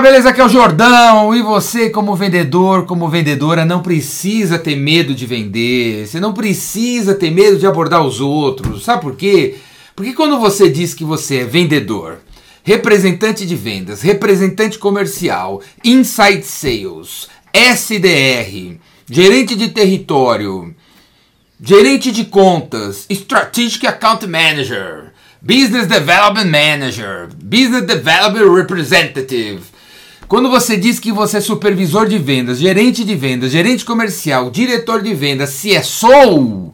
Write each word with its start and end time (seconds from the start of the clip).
beleza? 0.00 0.30
Aqui 0.30 0.40
é 0.40 0.44
o 0.44 0.48
Jordão 0.48 1.34
e 1.34 1.42
você, 1.42 1.90
como 1.90 2.16
vendedor, 2.16 2.86
como 2.86 3.08
vendedora, 3.08 3.64
não 3.64 3.82
precisa 3.82 4.58
ter 4.58 4.74
medo 4.76 5.14
de 5.14 5.26
vender, 5.26 6.06
você 6.06 6.18
não 6.18 6.32
precisa 6.32 7.14
ter 7.14 7.30
medo 7.30 7.58
de 7.58 7.66
abordar 7.66 8.02
os 8.02 8.20
outros, 8.20 8.84
sabe 8.84 9.02
por 9.02 9.14
quê? 9.14 9.56
Porque 9.94 10.14
quando 10.14 10.38
você 10.38 10.70
diz 10.70 10.94
que 10.94 11.04
você 11.04 11.38
é 11.38 11.44
vendedor, 11.44 12.18
representante 12.62 13.44
de 13.44 13.54
vendas, 13.54 14.00
representante 14.00 14.78
comercial, 14.78 15.60
inside 15.84 16.44
sales, 16.44 17.28
SDR, 17.52 18.78
gerente 19.10 19.54
de 19.54 19.68
território, 19.68 20.74
gerente 21.62 22.10
de 22.10 22.24
contas, 22.24 23.04
strategic 23.10 23.86
account 23.86 24.26
manager, 24.26 25.12
business 25.42 25.86
development 25.86 26.46
manager, 26.46 27.28
business 27.34 27.84
development 27.84 28.54
representative. 28.54 29.60
Quando 30.30 30.48
você 30.48 30.76
diz 30.76 31.00
que 31.00 31.10
você 31.10 31.38
é 31.38 31.40
supervisor 31.40 32.06
de 32.06 32.16
vendas, 32.16 32.60
gerente 32.60 33.02
de 33.02 33.16
vendas, 33.16 33.50
gerente 33.50 33.84
comercial, 33.84 34.48
diretor 34.48 35.02
de 35.02 35.12
vendas, 35.12 35.60
CSO, 35.60 36.72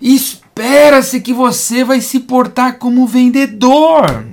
espera-se 0.00 1.20
que 1.20 1.34
você 1.34 1.84
vai 1.84 2.00
se 2.00 2.20
portar 2.20 2.78
como 2.78 3.06
vendedor. 3.06 4.24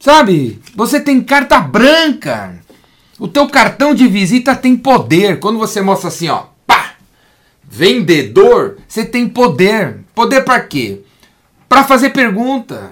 Sabe? 0.00 0.60
Você 0.74 0.98
tem 0.98 1.22
carta 1.22 1.60
branca. 1.60 2.60
O 3.16 3.28
teu 3.28 3.46
cartão 3.46 3.94
de 3.94 4.08
visita 4.08 4.56
tem 4.56 4.76
poder. 4.76 5.38
Quando 5.38 5.56
você 5.56 5.80
mostra 5.80 6.08
assim, 6.08 6.28
ó, 6.28 6.46
pá, 6.66 6.94
vendedor, 7.62 8.76
você 8.88 9.04
tem 9.04 9.28
poder. 9.28 10.00
Poder 10.16 10.42
para 10.42 10.58
quê? 10.58 11.02
Para 11.68 11.84
fazer 11.84 12.10
pergunta, 12.10 12.90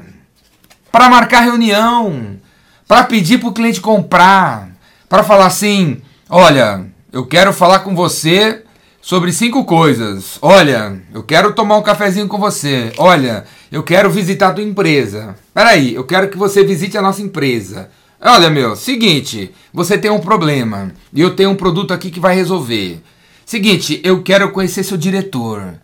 para 0.92 1.10
marcar 1.10 1.40
reunião, 1.40 2.38
para 2.86 3.04
pedir 3.04 3.38
para 3.38 3.48
o 3.48 3.52
cliente 3.52 3.80
comprar, 3.80 4.70
para 5.08 5.22
falar 5.22 5.46
assim, 5.46 6.00
olha, 6.28 6.86
eu 7.12 7.26
quero 7.26 7.52
falar 7.52 7.80
com 7.80 7.94
você 7.94 8.62
sobre 9.00 9.32
cinco 9.32 9.64
coisas. 9.64 10.38
Olha, 10.42 11.00
eu 11.14 11.22
quero 11.22 11.52
tomar 11.52 11.76
um 11.76 11.82
cafezinho 11.82 12.28
com 12.28 12.38
você. 12.38 12.92
Olha, 12.98 13.44
eu 13.70 13.82
quero 13.82 14.10
visitar 14.10 14.48
a 14.48 14.52
tua 14.52 14.64
empresa. 14.64 15.36
Peraí, 15.54 15.94
eu 15.94 16.04
quero 16.04 16.28
que 16.28 16.36
você 16.36 16.64
visite 16.64 16.98
a 16.98 17.02
nossa 17.02 17.22
empresa. 17.22 17.88
Olha, 18.20 18.50
meu, 18.50 18.74
seguinte, 18.74 19.52
você 19.72 19.96
tem 19.96 20.10
um 20.10 20.18
problema 20.18 20.92
e 21.12 21.20
eu 21.20 21.36
tenho 21.36 21.50
um 21.50 21.56
produto 21.56 21.94
aqui 21.94 22.10
que 22.10 22.18
vai 22.18 22.34
resolver. 22.34 23.00
Seguinte, 23.44 24.00
eu 24.02 24.22
quero 24.22 24.50
conhecer 24.50 24.82
seu 24.82 24.96
diretor. 24.96 25.74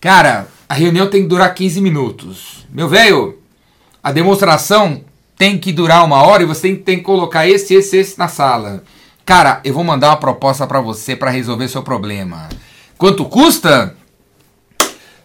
Cara, 0.00 0.46
a 0.68 0.74
reunião 0.74 1.08
tem 1.08 1.22
que 1.22 1.28
durar 1.28 1.54
15 1.54 1.80
minutos. 1.80 2.66
Meu 2.70 2.88
velho, 2.88 3.38
a 4.02 4.12
demonstração 4.12 5.02
tem 5.36 5.58
que 5.58 5.72
durar 5.72 6.04
uma 6.04 6.22
hora 6.22 6.42
e 6.42 6.46
você 6.46 6.74
tem, 6.74 6.98
que 6.98 7.04
colocar 7.04 7.46
esse, 7.46 7.74
esse, 7.74 7.96
esse 7.96 8.18
na 8.18 8.28
sala. 8.28 8.82
Cara, 9.24 9.60
eu 9.64 9.74
vou 9.74 9.84
mandar 9.84 10.10
uma 10.10 10.16
proposta 10.16 10.66
para 10.66 10.80
você 10.80 11.14
para 11.14 11.30
resolver 11.30 11.68
seu 11.68 11.82
problema. 11.82 12.48
Quanto 12.96 13.24
custa? 13.24 13.94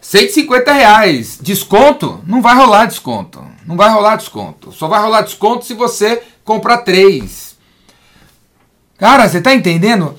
150 0.00 0.72
reais. 0.72 1.38
Desconto? 1.40 2.20
Não 2.26 2.42
vai 2.42 2.54
rolar 2.54 2.86
desconto. 2.86 3.42
Não 3.64 3.76
vai 3.76 3.90
rolar 3.90 4.16
desconto. 4.16 4.72
Só 4.72 4.88
vai 4.88 5.00
rolar 5.00 5.22
desconto 5.22 5.64
se 5.64 5.72
você 5.72 6.22
comprar 6.44 6.78
três. 6.78 7.56
Cara, 8.98 9.28
você 9.28 9.40
tá 9.40 9.54
entendendo? 9.54 10.18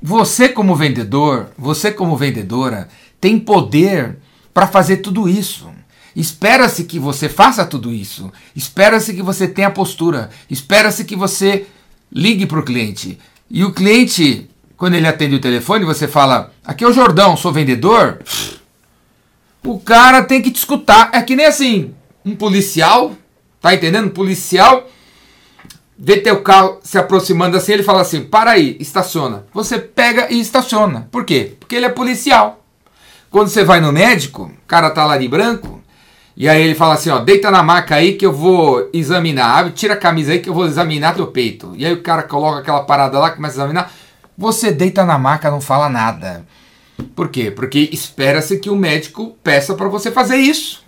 Você 0.00 0.48
como 0.48 0.74
vendedor, 0.74 1.50
você 1.56 1.92
como 1.92 2.16
vendedora, 2.16 2.88
tem 3.20 3.38
poder 3.38 4.18
para 4.54 4.66
fazer 4.66 4.98
tudo 4.98 5.28
isso. 5.28 5.68
Espera-se 6.14 6.84
que 6.84 6.98
você 6.98 7.28
faça 7.28 7.64
tudo 7.64 7.92
isso. 7.92 8.30
Espera-se 8.54 9.14
que 9.14 9.22
você 9.22 9.48
tenha 9.48 9.70
postura. 9.70 10.30
Espera-se 10.50 11.04
que 11.04 11.16
você 11.16 11.66
ligue 12.12 12.46
para 12.46 12.60
o 12.60 12.64
cliente. 12.64 13.18
E 13.50 13.64
o 13.64 13.72
cliente, 13.72 14.48
quando 14.76 14.94
ele 14.94 15.06
atende 15.06 15.36
o 15.36 15.40
telefone, 15.40 15.84
você 15.84 16.06
fala: 16.06 16.52
Aqui 16.64 16.84
é 16.84 16.88
o 16.88 16.92
Jordão, 16.92 17.36
sou 17.36 17.52
vendedor. 17.52 18.20
O 19.64 19.78
cara 19.78 20.22
tem 20.22 20.42
que 20.42 20.50
te 20.50 20.56
escutar. 20.56 21.10
É 21.12 21.22
que 21.22 21.36
nem 21.36 21.46
assim: 21.46 21.94
um 22.24 22.36
policial, 22.36 23.16
tá 23.60 23.74
entendendo? 23.74 24.06
Um 24.06 24.10
policial 24.10 24.88
vê 25.98 26.16
teu 26.16 26.42
carro 26.42 26.80
se 26.82 26.98
aproximando 26.98 27.56
assim, 27.56 27.72
ele 27.72 27.82
fala 27.82 28.00
assim: 28.00 28.24
para 28.24 28.50
aí, 28.50 28.76
estaciona. 28.80 29.46
Você 29.54 29.78
pega 29.78 30.32
e 30.32 30.40
estaciona. 30.40 31.08
Por 31.12 31.24
quê? 31.24 31.56
Porque 31.58 31.76
ele 31.76 31.86
é 31.86 31.90
policial. 31.90 32.64
Quando 33.30 33.48
você 33.48 33.64
vai 33.64 33.80
no 33.80 33.92
médico, 33.92 34.44
o 34.44 34.66
cara 34.66 34.90
tá 34.90 35.06
lá 35.06 35.16
de 35.16 35.26
branco, 35.28 35.71
e 36.36 36.48
aí 36.48 36.62
ele 36.62 36.74
fala 36.74 36.94
assim, 36.94 37.10
ó, 37.10 37.18
deita 37.18 37.50
na 37.50 37.62
maca 37.62 37.96
aí 37.96 38.14
que 38.14 38.24
eu 38.24 38.32
vou 38.32 38.88
examinar. 38.92 39.70
Tira 39.72 39.94
a 39.94 39.98
camisa 39.98 40.32
aí 40.32 40.38
que 40.38 40.48
eu 40.48 40.54
vou 40.54 40.66
examinar 40.66 41.14
teu 41.14 41.26
peito. 41.26 41.74
E 41.76 41.84
aí 41.84 41.92
o 41.92 42.02
cara 42.02 42.22
coloca 42.22 42.60
aquela 42.60 42.84
parada 42.84 43.18
lá, 43.18 43.30
começa 43.30 43.54
a 43.54 43.64
examinar. 43.64 43.92
Você 44.36 44.72
deita 44.72 45.04
na 45.04 45.18
maca, 45.18 45.50
não 45.50 45.60
fala 45.60 45.88
nada. 45.88 46.46
Por 47.14 47.28
quê? 47.28 47.50
Porque 47.50 47.90
espera-se 47.92 48.58
que 48.58 48.70
o 48.70 48.76
médico 48.76 49.36
peça 49.42 49.74
para 49.74 49.88
você 49.88 50.10
fazer 50.10 50.36
isso. 50.36 50.82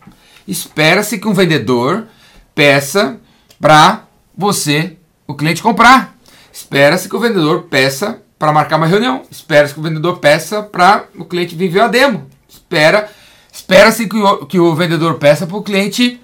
Espera-se 0.49 1.19
que 1.19 1.28
um 1.28 1.34
vendedor 1.34 2.06
peça 2.55 3.19
para 3.61 4.05
você, 4.37 4.97
o 5.26 5.34
cliente, 5.34 5.62
comprar. 5.62 6.16
Espera-se 6.53 7.09
que 7.09 7.16
o 7.16 7.21
vendedor 7.21 7.65
peça 7.65 8.22
para 8.38 8.53
marcar 8.53 8.76
uma 8.76 8.87
reunião. 8.87 9.22
Espera-se 9.31 9.75
que 9.75 9.81
o 9.81 9.82
vendedor 9.82 10.19
peça 10.19 10.62
para 10.62 11.05
o 11.16 11.25
cliente 11.25 11.55
vir 11.55 11.69
ver 11.69 11.81
a 11.81 11.88
demo 11.88 12.34
espera, 12.75 13.11
espera-se 13.54 14.09
que 14.09 14.16
o, 14.16 14.47
que 14.47 14.59
o 14.59 14.75
vendedor 14.75 15.15
peça 15.15 15.47
para 15.47 15.56
o 15.56 15.62
cliente 15.62 16.20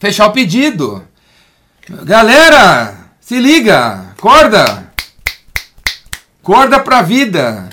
fechar 0.00 0.26
o 0.26 0.32
pedido. 0.32 1.02
Galera, 2.04 3.10
se 3.20 3.38
liga, 3.38 4.06
acorda, 4.16 4.90
acorda 6.42 6.80
pra 6.80 7.02
vida. 7.02 7.68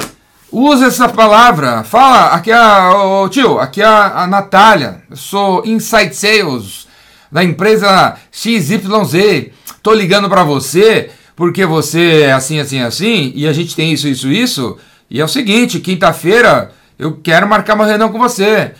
Usa 0.52 0.88
essa 0.88 1.08
palavra. 1.08 1.84
Fala, 1.84 2.34
aqui 2.34 2.52
é 2.52 2.56
a, 2.56 2.92
tio, 3.30 3.59
aqui 3.59 3.81
é 3.81 3.86
a, 3.86 4.24
a 4.24 4.28
Natália. 4.28 5.03
Eu 5.09 5.16
sou 5.16 5.64
Inside 5.66 6.14
Sales 6.14 6.88
da 7.31 7.44
empresa 7.44 8.18
XYZ. 8.31 9.52
Tô 9.81 9.94
ligando 9.94 10.28
para 10.28 10.44
você 10.44 11.12
porque 11.36 11.66
você 11.66 12.24
é 12.24 12.34
assim, 12.34 12.59
assim, 12.59 12.81
assim 12.81 13.31
e 13.36 13.48
a 13.48 13.53
gente 13.53 13.75
tem 13.75 13.94
isso, 13.94 14.08
isso, 14.08 14.28
isso. 14.28 14.78
E 15.09 15.22
é 15.22 15.24
o 15.24 15.30
seguinte, 15.30 15.80
quinta-feira 15.80 16.72
eu 17.00 17.18
quero 17.24 17.48
marcar 17.48 17.76
uma 17.76 17.86
reunião 17.86 18.12
com 18.12 18.20
você. 18.20 18.74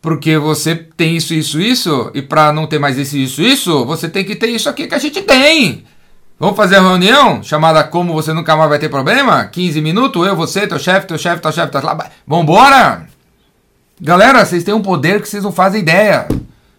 Porque 0.00 0.38
você 0.38 0.74
tem 0.74 1.16
isso, 1.16 1.34
isso, 1.34 1.60
isso, 1.60 2.10
e 2.14 2.22
para 2.22 2.52
não 2.52 2.66
ter 2.66 2.78
mais 2.78 2.96
isso, 2.96 3.16
isso, 3.16 3.42
isso, 3.42 3.84
você 3.84 4.08
tem 4.08 4.24
que 4.24 4.36
ter 4.36 4.48
isso 4.48 4.68
aqui 4.68 4.86
que 4.86 4.94
a 4.94 4.98
gente 4.98 5.20
tem. 5.22 5.84
Vamos 6.38 6.56
fazer 6.56 6.76
a 6.76 6.80
reunião 6.80 7.42
chamada 7.42 7.82
Como 7.82 8.12
Você 8.12 8.32
Nunca 8.32 8.56
Mais 8.56 8.68
Vai 8.68 8.78
Ter 8.78 8.88
Problema? 8.88 9.44
15 9.46 9.80
minutos, 9.80 10.26
eu, 10.26 10.36
você, 10.36 10.66
teu 10.66 10.78
chefe, 10.78 11.06
teu 11.06 11.18
chefe, 11.18 11.42
teu 11.42 11.50
chefe, 11.50 11.72
tá 11.72 11.80
lá. 11.80 12.10
Vambora! 12.26 13.08
Galera, 14.00 14.44
vocês 14.44 14.62
têm 14.62 14.74
um 14.74 14.82
poder 14.82 15.20
que 15.20 15.28
vocês 15.28 15.42
não 15.42 15.50
fazem 15.50 15.80
ideia. 15.80 16.28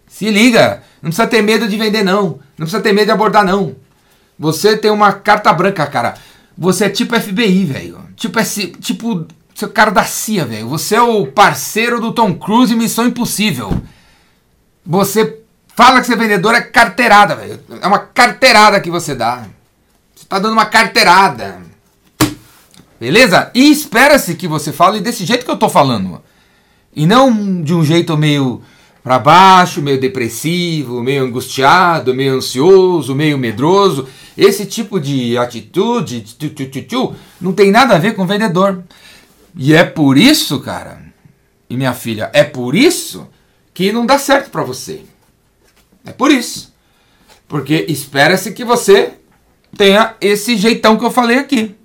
Se 0.07 0.29
liga, 0.29 0.81
não 1.01 1.09
precisa 1.09 1.27
ter 1.27 1.41
medo 1.41 1.67
de 1.67 1.75
vender, 1.75 2.03
não. 2.03 2.39
Não 2.57 2.65
precisa 2.65 2.81
ter 2.81 2.93
medo 2.93 3.05
de 3.07 3.11
abordar, 3.11 3.43
não. 3.43 3.75
Você 4.39 4.77
tem 4.77 4.91
uma 4.91 5.11
carta 5.11 5.51
branca, 5.51 5.85
cara. 5.87 6.13
Você 6.57 6.85
é 6.85 6.89
tipo 6.89 7.19
FBI, 7.19 7.65
velho. 7.65 7.99
Tipo, 8.15 8.39
tipo 8.79 9.27
você 9.57 9.65
é 9.65 9.67
o 9.67 9.71
cara 9.71 9.89
da 9.89 10.03
CIA, 10.03 10.45
velho. 10.45 10.69
Você 10.69 10.95
é 10.95 11.01
o 11.01 11.25
parceiro 11.25 11.99
do 11.99 12.11
Tom 12.11 12.35
Cruise 12.35 12.71
em 12.71 12.77
Missão 12.77 13.07
Impossível. 13.07 13.81
Você 14.85 15.39
fala 15.75 15.99
que 15.99 16.05
você 16.05 16.13
é 16.13 16.15
vendedor, 16.15 16.53
é 16.53 16.61
carteirada, 16.61 17.35
velho. 17.35 17.59
É 17.81 17.87
uma 17.87 17.97
carteirada 17.97 18.79
que 18.79 18.91
você 18.91 19.15
dá. 19.15 19.47
Você 20.15 20.27
tá 20.27 20.37
dando 20.37 20.53
uma 20.53 20.67
carteirada. 20.67 21.59
Beleza? 22.99 23.49
E 23.55 23.71
espera-se 23.71 24.35
que 24.35 24.47
você 24.47 24.71
fale 24.71 24.99
desse 24.99 25.25
jeito 25.25 25.43
que 25.43 25.49
eu 25.49 25.57
tô 25.57 25.69
falando. 25.69 26.21
E 26.95 27.07
não 27.07 27.59
de 27.63 27.73
um 27.73 27.83
jeito 27.83 28.15
meio 28.15 28.61
para 29.03 29.17
baixo, 29.17 29.81
meio 29.81 29.99
depressivo, 29.99 31.01
meio 31.01 31.23
angustiado, 31.23 32.13
meio 32.13 32.35
ansioso, 32.35 33.15
meio 33.15 33.39
medroso. 33.39 34.07
Esse 34.37 34.67
tipo 34.67 34.99
de 34.99 35.35
atitude 35.35 36.23
não 37.41 37.53
tem 37.53 37.71
nada 37.71 37.95
a 37.95 37.99
ver 37.99 38.13
com 38.13 38.27
vendedor. 38.27 38.83
E 39.57 39.73
é 39.73 39.83
por 39.83 40.17
isso, 40.17 40.59
cara, 40.59 41.01
e 41.67 41.75
minha 41.75 41.93
filha, 41.93 42.29
é 42.31 42.43
por 42.43 42.75
isso 42.75 43.27
que 43.73 43.91
não 43.91 44.05
dá 44.05 44.19
certo 44.19 44.51
para 44.51 44.63
você. 44.63 45.01
É 46.05 46.11
por 46.11 46.31
isso. 46.31 46.73
Porque 47.47 47.85
espera-se 47.89 48.51
que 48.51 48.63
você 48.63 49.13
tenha 49.75 50.15
esse 50.21 50.55
jeitão 50.57 50.97
que 50.97 51.03
eu 51.03 51.11
falei 51.11 51.39
aqui. 51.39 51.75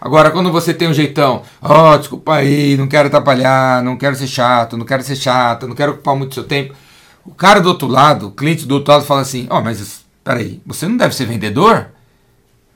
Agora, 0.00 0.30
quando 0.30 0.52
você 0.52 0.74
tem 0.74 0.86
um 0.86 0.92
jeitão, 0.92 1.42
ó, 1.62 1.94
oh, 1.94 1.98
desculpa 1.98 2.34
aí, 2.34 2.76
não 2.76 2.86
quero 2.86 3.08
atrapalhar, 3.08 3.82
não 3.82 3.96
quero 3.96 4.14
ser 4.14 4.26
chato, 4.26 4.76
não 4.76 4.84
quero 4.84 5.02
ser 5.02 5.16
chato, 5.16 5.66
não 5.66 5.74
quero 5.74 5.92
ocupar 5.92 6.14
muito 6.14 6.34
seu 6.34 6.44
tempo. 6.44 6.74
O 7.24 7.34
cara 7.34 7.58
do 7.58 7.70
outro 7.70 7.88
lado, 7.88 8.28
o 8.28 8.30
cliente 8.30 8.66
do 8.66 8.74
outro 8.74 8.92
lado 8.92 9.06
fala 9.06 9.22
assim, 9.22 9.46
ó, 9.48 9.58
oh, 9.58 9.62
mas 9.62 10.04
peraí, 10.22 10.60
você 10.66 10.86
não 10.86 10.98
deve 10.98 11.14
ser 11.14 11.24
vendedor? 11.24 11.88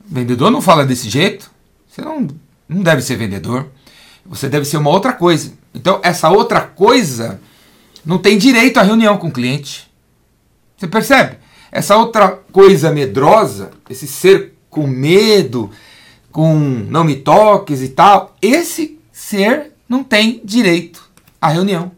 Vendedor 0.06 0.50
não 0.50 0.62
fala 0.62 0.87
desse 0.87 1.11
jeito? 1.11 1.50
Você 1.87 2.00
não, 2.00 2.27
não 2.67 2.83
deve 2.83 3.03
ser 3.03 3.17
vendedor. 3.17 3.69
Você 4.28 4.48
deve 4.48 4.64
ser 4.64 4.76
uma 4.76 4.90
outra 4.90 5.12
coisa. 5.12 5.52
Então, 5.75 6.00
essa 6.02 6.28
outra 6.30 6.60
coisa 6.60 7.40
não 8.04 8.19
tem 8.19 8.38
direito 8.38 8.78
à 8.78 8.82
reunião 8.82 9.16
com 9.16 9.28
o 9.28 9.32
cliente. 9.32 9.90
Você 10.76 10.86
percebe? 10.86 11.38
Essa 11.70 11.96
outra 11.96 12.28
coisa 12.52 12.90
medrosa, 12.90 13.70
esse 13.90 14.06
ser 14.06 14.54
com 14.70 14.86
medo, 14.86 15.70
com 16.30 16.54
não 16.56 17.04
me 17.04 17.16
toques 17.16 17.82
e 17.82 17.88
tal, 17.88 18.36
esse 18.40 18.98
ser 19.12 19.72
não 19.88 20.04
tem 20.04 20.40
direito 20.44 21.02
à 21.40 21.48
reunião, 21.48 21.90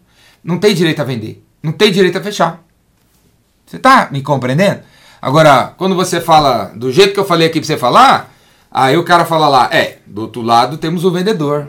não 0.42 0.58
tem 0.58 0.74
direito 0.74 1.00
a 1.00 1.04
vender, 1.04 1.44
não 1.62 1.72
tem 1.72 1.92
direito 1.92 2.18
a 2.18 2.22
fechar. 2.22 2.62
Você 3.66 3.78
tá 3.78 4.08
me 4.10 4.22
compreendendo? 4.22 4.80
Agora, 5.22 5.74
quando 5.76 5.94
você 5.94 6.20
fala 6.20 6.72
do 6.74 6.90
jeito 6.90 7.12
que 7.12 7.20
eu 7.20 7.24
falei 7.24 7.48
aqui 7.48 7.60
para 7.60 7.66
você 7.66 7.76
falar, 7.76 8.32
aí 8.70 8.96
o 8.96 9.04
cara 9.04 9.24
fala 9.24 9.46
lá, 9.48 9.68
é, 9.70 9.98
do 10.06 10.22
outro 10.22 10.42
lado 10.42 10.78
temos 10.78 11.04
o 11.04 11.10
vendedor. 11.10 11.68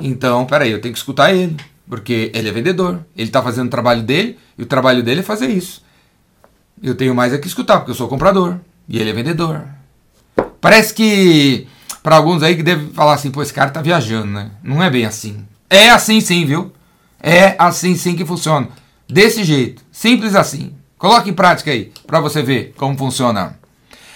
Então, 0.00 0.44
peraí, 0.46 0.70
eu 0.70 0.80
tenho 0.80 0.92
que 0.92 0.98
escutar 0.98 1.32
ele, 1.32 1.56
porque 1.88 2.30
ele 2.34 2.48
é 2.48 2.52
vendedor, 2.52 3.04
ele 3.16 3.28
está 3.28 3.42
fazendo 3.42 3.66
o 3.66 3.70
trabalho 3.70 4.02
dele, 4.02 4.38
e 4.56 4.62
o 4.62 4.66
trabalho 4.66 5.02
dele 5.02 5.20
é 5.20 5.24
fazer 5.24 5.48
isso. 5.48 5.82
Eu 6.82 6.94
tenho 6.94 7.14
mais 7.14 7.32
é 7.32 7.38
que 7.38 7.46
escutar, 7.46 7.78
porque 7.78 7.90
eu 7.92 7.94
sou 7.94 8.08
comprador, 8.08 8.58
e 8.88 8.98
ele 8.98 9.10
é 9.10 9.12
vendedor. 9.12 9.64
Parece 10.60 10.94
que 10.94 11.66
para 12.02 12.16
alguns 12.16 12.42
aí 12.42 12.56
que 12.56 12.62
devem 12.62 12.88
falar 12.88 13.14
assim, 13.14 13.30
pô, 13.30 13.42
esse 13.42 13.52
cara 13.52 13.70
tá 13.70 13.80
viajando, 13.80 14.26
né? 14.26 14.50
Não 14.62 14.82
é 14.82 14.90
bem 14.90 15.04
assim. 15.04 15.44
É 15.70 15.90
assim 15.90 16.20
sim, 16.20 16.44
viu? 16.44 16.72
É 17.20 17.54
assim 17.58 17.94
sim 17.96 18.16
que 18.16 18.24
funciona. 18.24 18.68
Desse 19.08 19.44
jeito, 19.44 19.82
simples 19.92 20.34
assim. 20.34 20.74
Coloque 20.98 21.30
em 21.30 21.34
prática 21.34 21.70
aí, 21.70 21.92
para 22.06 22.20
você 22.20 22.42
ver 22.42 22.74
como 22.76 22.98
funciona. 22.98 23.58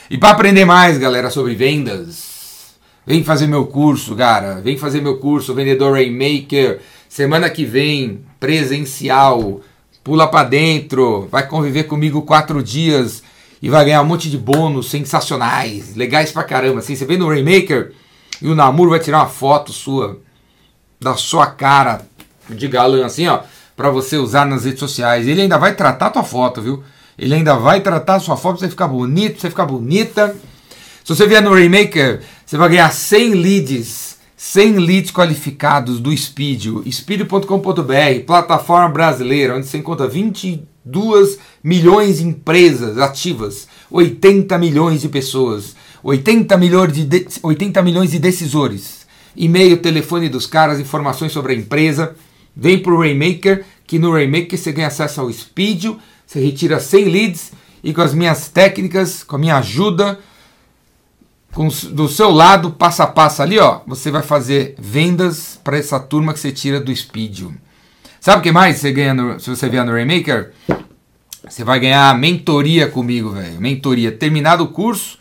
E 0.08 0.18
para 0.18 0.30
aprender 0.30 0.64
mais, 0.64 0.98
galera, 0.98 1.30
sobre 1.30 1.54
vendas, 1.54 2.35
vem 3.06 3.22
fazer 3.22 3.46
meu 3.46 3.66
curso, 3.66 4.16
cara. 4.16 4.60
Vem 4.60 4.76
fazer 4.76 5.00
meu 5.00 5.18
curso, 5.18 5.54
Vendedor 5.54 5.92
Rainmaker. 5.92 6.80
Semana 7.08 7.48
que 7.48 7.64
vem, 7.64 8.20
presencial. 8.40 9.60
Pula 10.02 10.28
para 10.28 10.48
dentro, 10.48 11.26
vai 11.30 11.46
conviver 11.46 11.84
comigo 11.84 12.22
quatro 12.22 12.62
dias 12.62 13.22
e 13.60 13.68
vai 13.68 13.84
ganhar 13.84 14.02
um 14.02 14.04
monte 14.04 14.30
de 14.30 14.38
bônus 14.38 14.88
sensacionais, 14.88 15.96
legais 15.96 16.30
pra 16.30 16.44
caramba. 16.44 16.78
Assim, 16.78 16.94
você 16.94 17.04
vem 17.04 17.18
no 17.18 17.28
Rainmaker 17.28 17.92
e 18.40 18.48
o 18.48 18.54
Namuro 18.54 18.90
vai 18.90 19.00
tirar 19.00 19.18
uma 19.18 19.26
foto 19.26 19.72
sua, 19.72 20.20
da 21.00 21.14
sua 21.14 21.46
cara 21.46 22.02
de 22.48 22.68
galã, 22.68 23.04
assim, 23.04 23.26
ó, 23.26 23.40
pra 23.74 23.90
você 23.90 24.16
usar 24.16 24.46
nas 24.46 24.64
redes 24.64 24.78
sociais. 24.78 25.26
Ele 25.26 25.42
ainda 25.42 25.58
vai 25.58 25.74
tratar 25.74 26.06
a 26.06 26.10
tua 26.10 26.22
foto, 26.22 26.62
viu? 26.62 26.84
Ele 27.18 27.34
ainda 27.34 27.56
vai 27.56 27.80
tratar 27.80 28.16
a 28.16 28.20
sua 28.20 28.36
foto 28.36 28.58
pra 28.58 28.66
você 28.66 28.70
ficar 28.70 28.88
bonito, 28.88 29.32
pra 29.32 29.40
você 29.40 29.50
ficar 29.50 29.66
bonita. 29.66 30.36
Se 31.06 31.14
você 31.14 31.24
vier 31.24 31.40
no 31.40 31.54
Rainmaker, 31.54 32.20
você 32.44 32.56
vai 32.56 32.68
ganhar 32.68 32.92
100 32.92 33.34
leads, 33.34 34.18
100 34.36 34.72
leads 34.78 35.12
qualificados 35.12 36.00
do 36.00 36.10
Speedio, 36.16 36.82
speedio.com.br, 36.90 38.24
plataforma 38.26 38.88
brasileira, 38.88 39.54
onde 39.54 39.68
você 39.68 39.78
encontra 39.78 40.08
20 40.08 40.64
2 40.84 41.38
milhões 41.62 42.18
de 42.18 42.26
empresas 42.26 42.98
ativas, 42.98 43.68
80 43.88 44.58
milhões 44.58 45.00
de 45.00 45.08
pessoas, 45.08 45.76
80 46.02 46.56
milhões 46.56 46.92
de, 46.92 47.04
de 47.04 47.26
80 47.40 47.82
milhões 47.82 48.10
de 48.10 48.18
decisores. 48.18 49.06
E-mail, 49.36 49.76
telefone 49.76 50.28
dos 50.28 50.44
caras, 50.44 50.80
informações 50.80 51.30
sobre 51.30 51.52
a 51.52 51.56
empresa. 51.56 52.16
Vem 52.56 52.80
para 52.80 52.92
o 52.92 52.98
Rainmaker, 52.98 53.64
que 53.86 54.00
no 54.00 54.10
Rainmaker 54.10 54.58
você 54.58 54.72
ganha 54.72 54.88
acesso 54.88 55.20
ao 55.20 55.32
Speedio, 55.32 56.00
você 56.26 56.40
retira 56.40 56.80
100 56.80 57.04
leads 57.04 57.52
e 57.84 57.94
com 57.94 58.00
as 58.00 58.12
minhas 58.12 58.48
técnicas, 58.48 59.22
com 59.22 59.36
a 59.36 59.38
minha 59.38 59.58
ajuda, 59.58 60.18
com, 61.56 61.68
do 61.68 62.06
seu 62.06 62.30
lado, 62.30 62.70
passo 62.70 63.02
a 63.02 63.06
passo 63.06 63.40
ali, 63.40 63.58
ó, 63.58 63.80
você 63.86 64.10
vai 64.10 64.20
fazer 64.20 64.74
vendas 64.78 65.58
para 65.64 65.78
essa 65.78 65.98
turma 65.98 66.34
que 66.34 66.38
você 66.38 66.52
tira 66.52 66.78
do 66.78 66.94
Speedio. 66.94 67.54
Sabe 68.20 68.40
o 68.40 68.42
que 68.42 68.52
mais 68.52 68.76
você 68.76 68.92
ganha 68.92 69.14
no, 69.14 69.40
se 69.40 69.48
você 69.48 69.66
vier 69.66 69.82
no 69.82 69.90
Rainmaker? 69.90 70.52
Você 71.48 71.64
vai 71.64 71.80
ganhar 71.80 72.14
mentoria 72.18 72.88
comigo, 72.88 73.30
velho. 73.30 73.58
Mentoria. 73.58 74.12
Terminado 74.12 74.64
o 74.64 74.68
curso, 74.68 75.18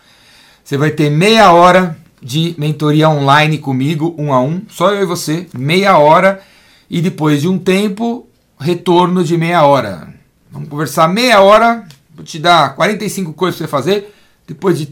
você 0.62 0.76
vai 0.76 0.92
ter 0.92 1.10
meia 1.10 1.54
hora 1.54 1.98
de 2.22 2.54
mentoria 2.58 3.10
online 3.10 3.58
comigo, 3.58 4.14
um 4.18 4.34
a 4.34 4.42
um. 4.42 4.64
Só 4.68 4.92
eu 4.92 5.04
e 5.04 5.06
você. 5.06 5.48
Meia 5.58 5.98
hora. 5.98 6.42
E 6.90 7.00
depois 7.00 7.42
de 7.42 7.48
um 7.48 7.58
tempo, 7.58 8.28
retorno 8.60 9.24
de 9.24 9.38
meia 9.38 9.64
hora. 9.64 10.14
Vamos 10.52 10.68
conversar 10.68 11.08
meia 11.08 11.40
hora. 11.40 11.88
Vou 12.14 12.26
te 12.26 12.40
dar 12.40 12.76
45 12.76 13.32
coisas 13.32 13.58
para 13.58 13.68
você 13.68 13.72
fazer. 13.72 14.16
Depois 14.48 14.78
de 14.78 14.86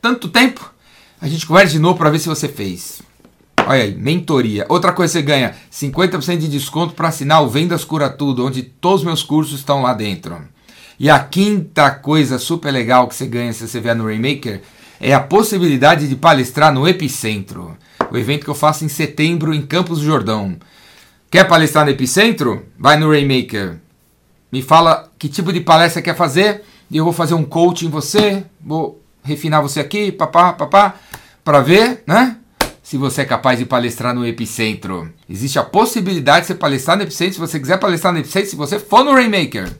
tanto 0.00 0.28
tempo, 0.28 0.72
a 1.20 1.28
gente 1.28 1.46
conversa 1.46 1.72
de 1.72 1.78
novo 1.78 1.98
para 1.98 2.10
ver 2.10 2.18
se 2.18 2.28
você 2.28 2.48
fez. 2.48 3.00
Olha 3.66 3.84
aí, 3.84 3.94
mentoria. 3.94 4.66
Outra 4.68 4.92
coisa 4.92 5.12
você 5.12 5.22
ganha 5.22 5.54
50% 5.72 6.38
de 6.38 6.48
desconto 6.48 6.94
para 6.94 7.08
assinar 7.08 7.42
o 7.42 7.48
Vendas 7.48 7.84
Cura 7.84 8.10
Tudo, 8.10 8.44
onde 8.46 8.62
todos 8.62 9.00
os 9.00 9.06
meus 9.06 9.22
cursos 9.22 9.60
estão 9.60 9.82
lá 9.82 9.94
dentro. 9.94 10.36
E 10.98 11.08
a 11.08 11.18
quinta 11.18 11.90
coisa 11.90 12.38
super 12.38 12.70
legal 12.70 13.08
que 13.08 13.14
você 13.14 13.26
ganha 13.26 13.52
se 13.52 13.66
você 13.66 13.80
vier 13.80 13.96
no 13.96 14.04
Rainmaker 14.04 14.62
é 15.00 15.14
a 15.14 15.20
possibilidade 15.20 16.08
de 16.08 16.14
palestrar 16.14 16.72
no 16.72 16.86
Epicentro, 16.86 17.76
o 18.10 18.16
evento 18.16 18.44
que 18.44 18.50
eu 18.50 18.54
faço 18.54 18.84
em 18.84 18.88
setembro 18.88 19.54
em 19.54 19.62
Campos 19.62 19.98
do 19.98 20.04
Jordão. 20.04 20.56
Quer 21.30 21.44
palestrar 21.48 21.84
no 21.84 21.90
Epicentro? 21.90 22.66
Vai 22.78 22.96
no 22.96 23.10
Rainmaker. 23.10 23.78
Me 24.50 24.60
fala 24.60 25.10
que 25.18 25.28
tipo 25.28 25.52
de 25.52 25.60
palestra 25.60 26.02
quer 26.02 26.14
fazer 26.14 26.62
e 26.92 26.96
eu 26.98 27.04
vou 27.04 27.12
fazer 27.12 27.34
um 27.34 27.42
coaching 27.42 27.86
em 27.86 27.90
você, 27.90 28.44
vou 28.60 29.02
refinar 29.24 29.62
você 29.62 29.80
aqui, 29.80 30.12
papá, 30.12 30.52
papá, 30.52 30.94
para 31.42 31.60
ver, 31.60 32.04
né? 32.06 32.36
se 32.82 32.98
você 32.98 33.22
é 33.22 33.24
capaz 33.24 33.58
de 33.58 33.64
palestrar 33.64 34.14
no 34.14 34.26
Epicentro. 34.26 35.10
Existe 35.30 35.58
a 35.58 35.62
possibilidade 35.62 36.42
de 36.42 36.46
você 36.48 36.54
palestrar 36.54 36.96
no 36.96 37.04
Epicentro 37.04 37.34
se 37.34 37.40
você 37.40 37.58
quiser 37.58 37.78
palestrar 37.78 38.12
no 38.12 38.18
Epicentro, 38.18 38.50
se 38.50 38.56
você 38.56 38.78
for 38.78 39.02
no 39.02 39.14
Rainmaker. 39.14 39.72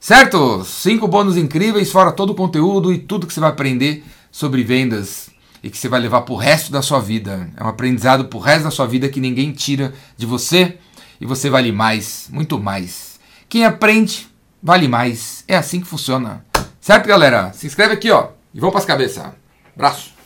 Certo? 0.00 0.64
Cinco 0.64 1.06
bônus 1.06 1.36
incríveis, 1.36 1.90
fora 1.90 2.12
todo 2.12 2.30
o 2.30 2.34
conteúdo 2.34 2.90
e 2.90 2.98
tudo 2.98 3.26
que 3.26 3.34
você 3.34 3.40
vai 3.40 3.50
aprender 3.50 4.04
sobre 4.30 4.62
vendas 4.62 5.28
e 5.62 5.68
que 5.68 5.76
você 5.76 5.88
vai 5.88 6.00
levar 6.00 6.22
pro 6.22 6.36
resto 6.36 6.72
da 6.72 6.80
sua 6.80 7.00
vida. 7.00 7.50
É 7.56 7.62
um 7.62 7.68
aprendizado 7.68 8.26
pro 8.26 8.38
resto 8.38 8.64
da 8.64 8.70
sua 8.70 8.86
vida 8.86 9.08
que 9.08 9.20
ninguém 9.20 9.52
tira 9.52 9.92
de 10.16 10.24
você 10.24 10.78
e 11.20 11.26
você 11.26 11.50
vale 11.50 11.72
mais, 11.72 12.28
muito 12.30 12.58
mais. 12.58 13.18
Quem 13.48 13.66
aprende, 13.66 14.28
vale 14.62 14.88
mais. 14.88 15.44
É 15.46 15.56
assim 15.56 15.80
que 15.80 15.86
funciona. 15.86 16.44
Certo, 16.80 17.06
galera? 17.06 17.52
Se 17.52 17.66
inscreve 17.66 17.94
aqui, 17.94 18.10
ó, 18.10 18.28
e 18.52 18.60
vamos 18.60 18.72
pras 18.72 18.84
cabeças. 18.84 19.24
Abraço. 19.74 20.17